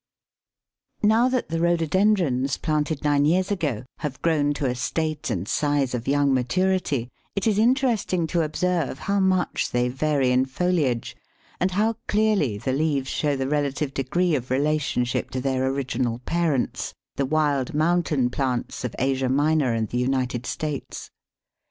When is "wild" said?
17.27-17.75